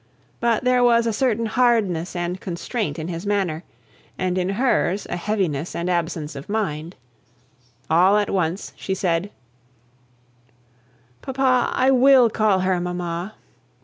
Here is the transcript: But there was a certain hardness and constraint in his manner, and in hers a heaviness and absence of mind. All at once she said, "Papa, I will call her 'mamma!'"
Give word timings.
But 0.39 0.63
there 0.63 0.83
was 0.83 1.05
a 1.05 1.13
certain 1.13 1.45
hardness 1.45 2.15
and 2.15 2.41
constraint 2.41 2.97
in 2.97 3.07
his 3.07 3.23
manner, 3.27 3.63
and 4.17 4.35
in 4.35 4.49
hers 4.57 5.05
a 5.11 5.15
heaviness 5.15 5.75
and 5.75 5.91
absence 5.91 6.35
of 6.35 6.49
mind. 6.49 6.95
All 7.87 8.17
at 8.17 8.31
once 8.31 8.73
she 8.75 8.95
said, 8.95 9.29
"Papa, 11.21 11.69
I 11.71 11.91
will 11.91 12.31
call 12.31 12.61
her 12.61 12.79
'mamma!'" 12.81 13.35